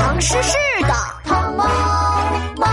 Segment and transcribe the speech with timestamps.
[0.00, 0.94] 唐诗诗的
[1.24, 1.64] 唐猫
[2.56, 2.66] 猫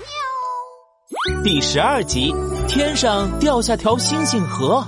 [0.00, 1.44] 喵。
[1.44, 2.34] 第十二集，
[2.66, 4.84] 天上掉下条星星河。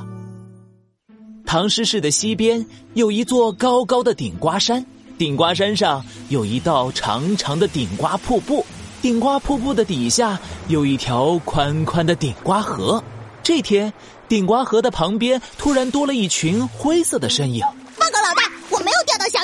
[1.46, 4.84] 唐诗市的西边有一座高高的顶瓜山，
[5.16, 8.66] 顶瓜山上有一道长长的顶瓜瀑布，
[9.00, 13.00] 顶瓜瀑布的底下有一条宽宽的顶瓜河。
[13.44, 13.92] 这天，
[14.26, 17.64] 顶瓜河的旁边突然多了一群灰色的身影。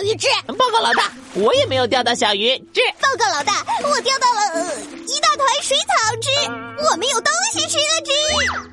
[0.03, 1.15] 报告老大，我没有钓到小鱼只。
[1.15, 2.81] 报告老大，我也没有钓到小鱼只。
[3.01, 6.29] 报告老大，我钓到了、呃、一大团水草汁，
[6.91, 8.13] 我们有东西吃了汁。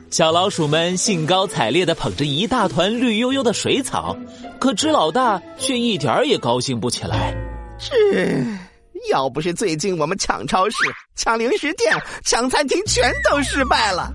[0.09, 4.17] 小老鼠们兴高采烈的捧着一大团绿油油的水草，
[4.59, 7.33] 可只老大却一点儿也高兴不起来。
[7.77, 8.43] 这，
[9.11, 10.77] 要不是最近我们抢超市、
[11.15, 14.11] 抢零食店、抢餐厅全都失败了，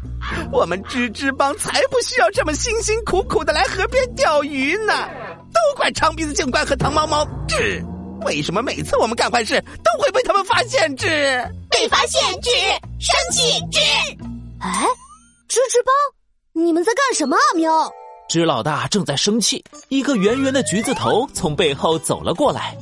[0.52, 5.08] 我们吱吱帮才不需要这么辛辛苦苦的来河边钓鱼呢。
[5.54, 7.82] 都怪长鼻子警官和糖猫猫吱，
[8.26, 11.06] 为什么每次我们干坏事都会被他们发现吱？
[11.70, 12.50] 被发现吱，
[12.98, 13.80] 生气吱。
[14.58, 14.86] 哎。
[15.47, 17.42] 吱吱帮，你们在干什么啊？
[17.55, 17.92] 喵！
[18.28, 22.77] 吱老大正在生气，一个圆圆的橘子头从背后走了过来。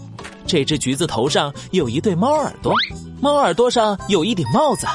[0.46, 2.74] 这只橘子头上有一对猫耳朵，
[3.20, 4.86] 猫耳朵上有一顶帽子，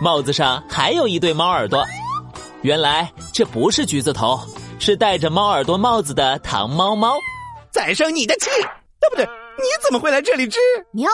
[0.00, 1.84] 帽子上还有一对猫耳朵。
[2.62, 4.40] 原来这不是橘子头，
[4.78, 7.18] 是戴着猫耳朵帽子的糖猫猫。
[7.70, 8.50] 再生你的气！
[9.00, 9.24] 对不对？
[9.58, 10.48] 你怎么会来这里？
[10.48, 10.58] 吃
[10.92, 11.10] 喵！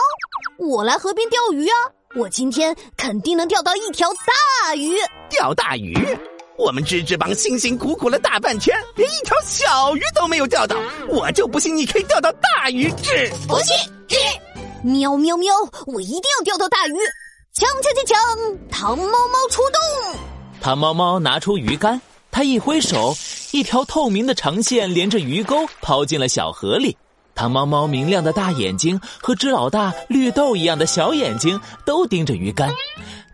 [0.57, 1.75] 我来河边钓鱼啊！
[2.15, 4.95] 我今天肯定能钓到一条大鱼！
[5.29, 5.95] 钓大鱼？
[6.57, 10.77] 我们吱吱帮辛辛苦苦了大半天，连一条小鱼都没有钓到，
[11.09, 12.89] 我就不信你可以钓到大鱼！
[12.91, 13.75] 吱，不信！
[14.07, 14.15] 吱，
[14.83, 15.53] 喵喵喵！
[15.87, 16.93] 我一定要钓到大鱼！
[17.53, 18.69] 抢抢抢抢！
[18.69, 20.19] 糖猫猫出动！
[20.61, 21.99] 糖猫猫拿出鱼竿，
[22.35, 23.15] 他一挥手，
[23.51, 26.97] 一条透明的长线连着鱼钩抛进了小河里。
[27.33, 32.69] 糖猫猫明亮的大眼睛和只老大绿豆一样的小眼睛都盯着鱼竿，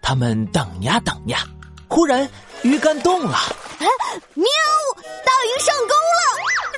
[0.04, 1.44] 他们等呀等呀，
[1.88, 2.30] 忽然
[2.62, 3.40] 鱼竿动了，
[3.80, 3.88] 哎，
[4.36, 4.46] 喵！
[5.25, 6.22] 大鱼上钩了！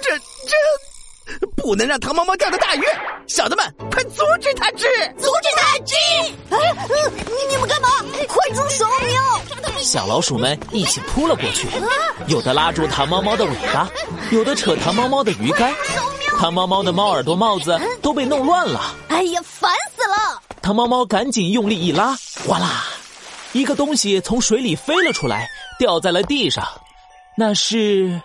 [0.01, 2.83] 这这不能让糖猫猫钓到大鱼，
[3.27, 4.71] 小的们快阻止它！
[4.71, 4.87] 吃，
[5.17, 5.77] 阻止它！
[5.79, 5.95] 吃！
[6.51, 6.87] 哎，
[7.27, 7.89] 你你们干嘛？
[8.29, 8.85] 快住手！
[8.85, 9.41] 喵！
[9.83, 11.67] 小老鼠们一起扑了过去，
[12.27, 13.89] 有的拉住糖猫猫的尾巴，
[14.31, 15.73] 有的扯糖猫猫的鱼竿。
[16.39, 20.41] 糖猫猫的猫耳朵帽子都被弄乱了，哎呀，烦死了！
[20.61, 22.85] 糖猫猫赶紧用力一拉，哗啦，
[23.51, 26.65] 一个东西从水里飞了出来，掉在了地上。
[27.37, 28.19] 那是，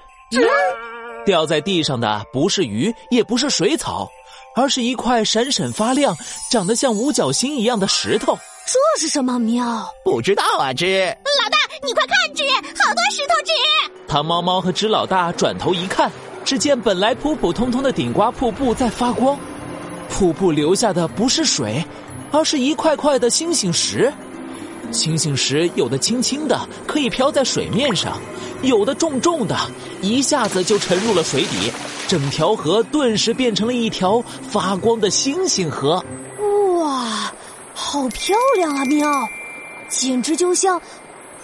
[1.27, 4.09] 掉在地上的不是鱼，也不是水草，
[4.57, 6.17] 而是一块闪闪发亮、
[6.51, 8.39] 长得像五角星一样的石头。
[8.71, 9.39] 这是什么？
[9.39, 11.06] 喵，不知道啊，吱。
[11.06, 12.45] 老大，你快看，吱，
[12.77, 13.53] 好多石头，纸。
[14.06, 16.12] 糖猫猫和纸老大转头一看。
[16.45, 19.39] 只见本来普普通通的顶瓜瀑布在发光，
[20.11, 21.83] 瀑布流下的不是水，
[22.31, 24.12] 而是一块块的星星石。
[24.93, 28.12] 星星石有的轻轻的，可以飘在水面上；
[28.61, 29.57] 有的重重的，
[30.03, 31.73] 一下子就沉入了水底。
[32.07, 36.05] 整条河顿时变成了一条发光的星星河。
[37.78, 38.84] 哇，好漂亮啊！
[38.84, 39.28] 喵，
[39.89, 40.81] 简直就像，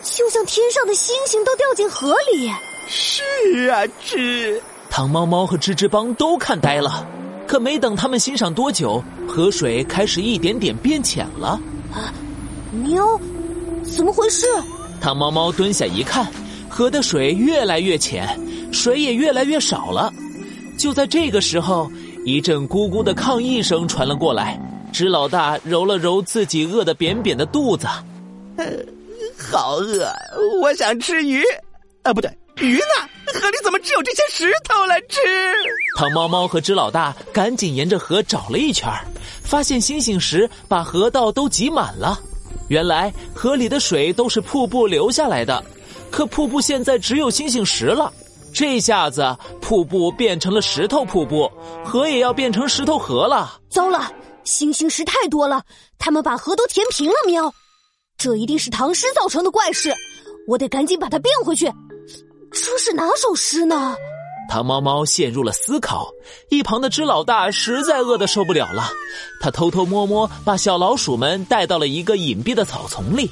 [0.02, 2.50] 就像天上的星星都掉进河里。
[2.88, 4.60] 是啊，吱。
[4.90, 7.06] 糖猫猫和吱吱帮都看呆了，
[7.46, 11.60] 可没等他们欣赏多久，河水开始一点点变浅了。
[11.92, 12.12] 啊，
[12.72, 13.18] 喵，
[13.96, 14.46] 怎么回事？
[15.00, 16.26] 糖猫猫蹲下一看，
[16.68, 18.38] 河的水越来越浅，
[18.72, 20.12] 水也越来越少了。
[20.76, 21.90] 就在这个时候，
[22.24, 24.60] 一阵咕咕的抗议声传了过来。
[24.94, 27.84] 吱老大揉了揉自己饿得扁扁的肚子，
[28.56, 28.64] 呃，
[29.50, 30.08] 好饿，
[30.62, 31.42] 我想吃鱼。
[32.04, 33.08] 啊，不对，鱼呢？
[33.26, 34.94] 河里怎么只有这些石头了？
[35.08, 35.18] 吃！
[35.98, 38.88] 糖猫猫和纸老大赶紧沿着河找了一圈，
[39.42, 42.16] 发现星星石把河道都挤满了。
[42.68, 45.64] 原来河里的水都是瀑布流下来的，
[46.08, 48.12] 可瀑布现在只有星星石了。
[48.52, 51.50] 这下子瀑布变成了石头瀑布，
[51.84, 53.58] 河也要变成石头河了。
[53.68, 54.12] 糟了，
[54.44, 55.62] 星星石太多了，
[55.98, 57.14] 他们把河都填平了。
[57.26, 57.52] 喵，
[58.16, 59.94] 这一定是唐诗造成的怪事，
[60.46, 61.72] 我得赶紧把它变回去。
[62.52, 63.96] 这是哪首诗呢？
[64.48, 66.08] 唐猫猫陷入了思考，
[66.50, 68.90] 一旁的只老大实在饿得受不了了，
[69.40, 73.30] 他偷偷摸摸把小老鼠们带到了一个隐蔽的草丛里，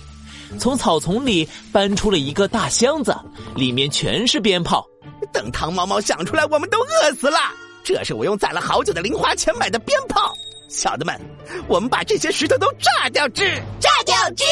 [0.58, 3.14] 从草丛里搬出了一个大箱子，
[3.54, 4.84] 里面全是鞭炮。
[5.32, 7.38] 等唐猫猫想出来，我们都饿死了。
[7.84, 10.32] 这是我用攒了好久的零花钱买的鞭炮，
[10.82, 11.16] 小的们，
[11.68, 13.44] 我们把这些石头都炸掉，之，
[13.78, 14.42] 炸掉，之。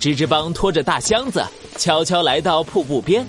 [0.00, 1.44] 吱吱帮拖着大箱子，
[1.76, 3.26] 悄悄来到瀑布边。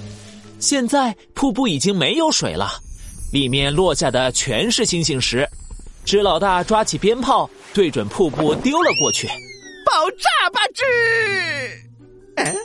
[0.58, 2.70] 现在瀑布已经没有水了，
[3.34, 5.46] 里面落下的全是星星石。
[6.06, 9.28] 支老大抓起鞭炮，对准瀑布丢了过去。
[9.86, 10.86] 爆炸吧，吱！
[12.38, 12.56] 嗯，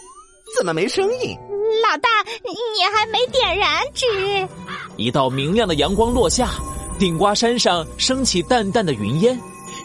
[0.57, 1.37] 怎么没声音？
[1.83, 2.09] 老大，
[2.45, 4.49] 你还没点燃纸？
[4.97, 6.51] 一道明亮的阳光落下，
[7.01, 9.37] 顶瓜山上升起淡淡的云烟，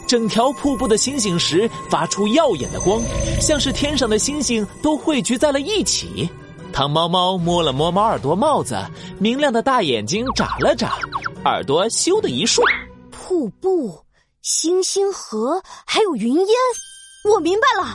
[0.08, 3.02] 整条瀑布的星星石发出耀眼的光，
[3.42, 6.28] 像是天上的星星都汇聚在了一起。
[6.72, 8.74] 汤猫猫摸了摸猫耳朵帽子，
[9.18, 10.94] 明亮的大眼睛眨了眨，
[11.44, 12.62] 耳朵咻的一竖。
[13.10, 14.00] 瀑布、
[14.40, 16.56] 星星河，还有云烟，
[17.30, 17.94] 我明白了。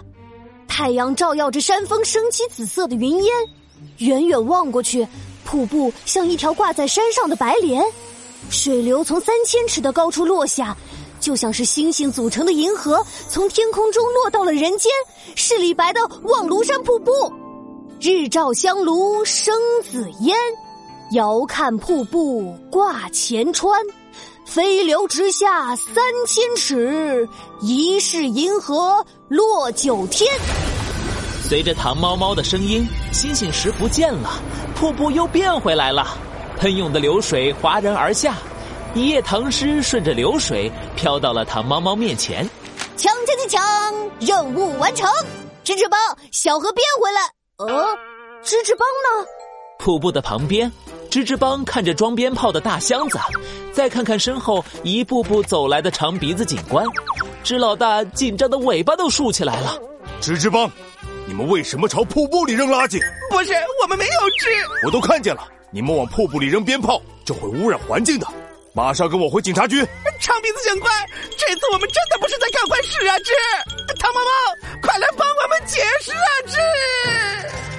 [0.68, 3.34] 太阳照耀着山峰，升起紫色的云烟。
[3.98, 5.08] 远远望过去，
[5.46, 7.84] 瀑布像一条挂在山上的白莲，
[8.50, 10.76] 水流从三千尺的高处落下，
[11.24, 14.92] 就像是星星组成的银河从天空中落到了人间，
[15.36, 17.12] 是李白的《望庐山瀑布》。
[18.02, 19.58] 日照香炉生
[19.90, 20.36] 紫烟，
[21.14, 23.82] 遥看瀑布挂前川。
[24.46, 25.96] 飞流直下三
[26.28, 27.26] 千尺，
[27.62, 30.30] 疑是银河落九天。
[31.42, 34.42] 随着唐猫猫的声音，星星石不见了，
[34.76, 36.18] 瀑布又变回来了。
[36.58, 38.36] 喷涌的流水哗然而下，
[38.96, 42.48] 一夜唐诗顺着流水飘到了唐猫猫面前。
[42.96, 45.10] 锵锵锵锵，任务完成！
[45.64, 46.00] 芝芝帮，
[46.32, 47.22] 小河变回来。
[47.58, 47.98] 呃，
[48.44, 49.28] 芝芝帮呢？
[49.80, 50.72] 瀑布的旁边。
[51.10, 53.20] 吱吱帮看着装鞭炮的大箱子，
[53.72, 56.84] 再看看身后一步步走来的长鼻子警官，
[57.44, 59.78] 芝老大紧张的尾巴都竖起来了。
[60.20, 60.68] 吱吱帮，
[61.28, 63.00] 你们为什么朝瀑布里扔垃圾？
[63.30, 64.50] 不是，我们没有吃。
[64.86, 68.28] 我都看见了，你们往瀑布里扔鞭炮就会污染环境的。
[68.76, 69.78] 马上跟我回警察局。
[70.20, 70.92] 长鼻子警官，
[71.38, 73.16] 这次我们真的不是在干坏事啊！
[73.20, 76.30] 这，唐猫猫，快来帮我们解释啊！
[76.48, 77.73] 这。